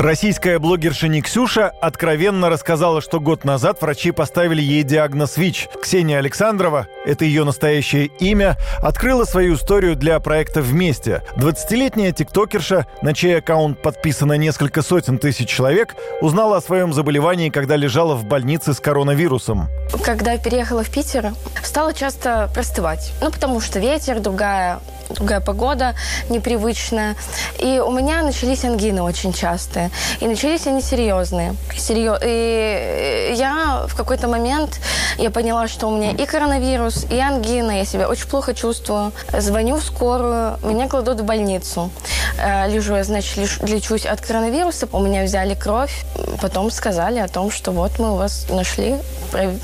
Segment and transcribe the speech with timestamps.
[0.00, 5.68] Российская блогерша Никсюша откровенно рассказала, что год назад врачи поставили ей диагноз ВИЧ.
[5.82, 11.22] Ксения Александрова, это ее настоящее имя, открыла свою историю для проекта «Вместе».
[11.36, 17.76] 20-летняя тиктокерша, на чей аккаунт подписано несколько сотен тысяч человек, узнала о своем заболевании, когда
[17.76, 19.68] лежала в больнице с коронавирусом.
[20.02, 23.12] Когда переехала в Питер, стала часто простывать.
[23.20, 24.80] Ну, потому что ветер, другая
[25.14, 25.94] другая погода
[26.28, 27.16] непривычная.
[27.58, 29.89] И у меня начались ангины очень частые.
[30.20, 31.54] И начались они серьезные.
[31.76, 32.18] Серьез...
[32.22, 34.80] И я в какой-то момент
[35.20, 37.72] я поняла, что у меня и коронавирус, и ангина.
[37.72, 39.12] Я себя очень плохо чувствую.
[39.38, 41.90] Звоню в скорую, меня кладут в больницу.
[42.38, 44.88] Э, лежу я, значит, лечусь от коронавируса.
[44.92, 46.04] У меня взяли кровь.
[46.40, 48.96] Потом сказали о том, что вот мы у вас нашли.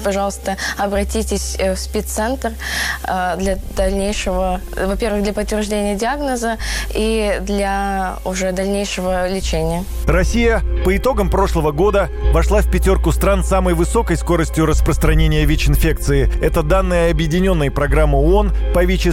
[0.05, 2.53] Пожалуйста, обратитесь э, в спеццентр
[3.05, 6.59] э, для дальнейшего, во-первых, для подтверждения диагноза
[6.95, 9.85] и для уже дальнейшего лечения.
[10.07, 16.31] Россия по итогам прошлого года вошла в пятерку стран с самой высокой скоростью распространения ВИЧ-инфекции.
[16.43, 19.07] Это данные Объединенной программы ООН по ВИЧ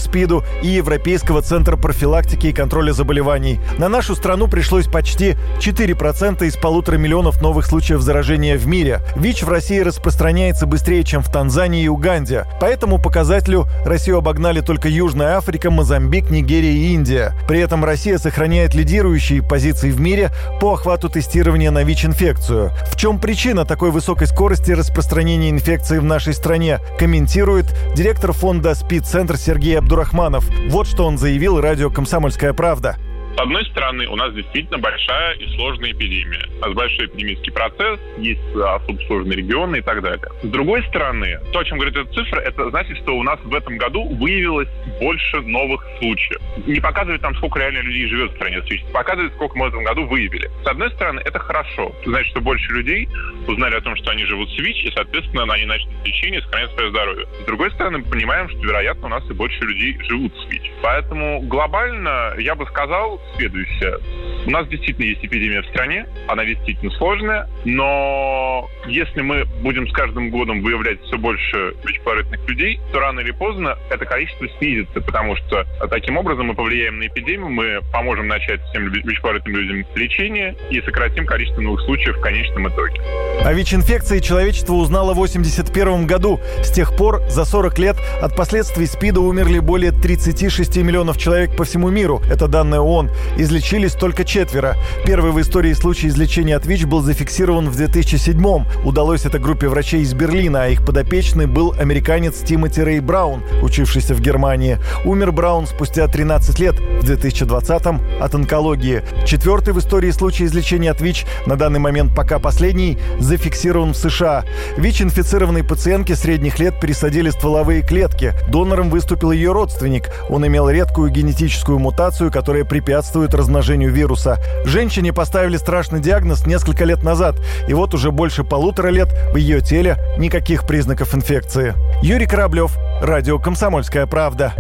[0.64, 3.60] и Европейского центра профилактики и контроля заболеваний.
[3.78, 9.02] На нашу страну пришлось почти 4% из полутора миллионов новых случаев заражения в мире.
[9.16, 12.46] ВИЧ в России распространяется быстрее, чем в Танзании и Уганде.
[12.60, 17.36] По этому показателю Россию обогнали только Южная Африка, Мозамбик, Нигерия и Индия.
[17.48, 22.72] При этом Россия сохраняет лидирующие позиции в мире по охвату тестирования на ВИЧ-инфекцию.
[22.90, 29.36] В чем причина такой высокой скорости распространения инфекции в нашей стране, комментирует директор фонда СПИД-центр
[29.36, 30.50] Сергей Абдурахманов.
[30.70, 32.96] Вот что он заявил радио «Комсомольская правда».
[33.36, 36.46] С одной стороны, у нас действительно большая и сложная эпидемия.
[36.62, 40.26] У нас большой эпидемический процесс, есть особо сложные регионы и так далее.
[40.44, 43.54] С другой стороны, то, о чем говорит эта цифра, это значит, что у нас в
[43.54, 46.40] этом году выявилось больше новых случаев.
[46.68, 48.62] Не показывает там, сколько реально людей живет в стране
[48.92, 50.50] показывает, сколько мы в этом году выявили.
[50.64, 51.94] С одной стороны, это хорошо.
[52.06, 53.10] Значит, что больше людей
[53.48, 56.72] узнали о том, что они живут с ВИЧ, и, соответственно, они начнут лечение и сохранят
[56.74, 57.28] свое здоровье.
[57.42, 60.72] С другой стороны, мы понимаем, что, вероятно, у нас и больше людей живут с ВИЧ.
[60.82, 63.98] Поэтому глобально я бы сказал, следующее.
[64.46, 69.94] У нас действительно есть эпидемия в стране, она действительно сложная, но если мы будем с
[69.94, 75.36] каждым годом выявлять все больше ВИЧ-положительных людей, то рано или поздно это количество снизится, потому
[75.38, 80.82] что таким образом мы повлияем на эпидемию, мы поможем начать всем ВИЧ-положительным людям лечение и
[80.82, 83.02] сократим количество новых случаев в конечном итоге.
[83.44, 86.40] О ВИЧ-инфекции человечество узнало в 1981 году.
[86.64, 91.64] С тех пор за 40 лет от последствий СПИДа умерли более 36 миллионов человек по
[91.64, 92.22] всему миру.
[92.30, 93.10] Это данные ООН.
[93.38, 94.76] Излечились только четверо.
[95.06, 98.66] Первый в истории случай излечения от ВИЧ был зафиксирован в 2007-м.
[98.84, 104.14] Удалось это группе врачей из Берлина, а их подопечный был американец Тимоти Рэй Браун, учившийся
[104.16, 104.80] в Германии.
[105.06, 109.04] Умер Браун спустя 13 лет, в 2020-м, от онкологии.
[109.26, 114.44] Четвертый в истории случай излечения от ВИЧ, на данный момент пока последний, зафиксирован в США.
[114.78, 118.34] ВИЧ-инфицированной пациентке средних лет пересадили стволовые клетки.
[118.50, 120.10] Донором выступил ее родственник.
[120.30, 124.38] Он имел редкую генетическую мутацию, которая препятствует препятствует размножению вируса.
[124.64, 127.36] Женщине поставили страшный диагноз несколько лет назад,
[127.68, 131.74] и вот уже больше полутора лет в ее теле никаких признаков инфекции.
[132.02, 134.54] Юрий Кораблев, Радио «Комсомольская правда».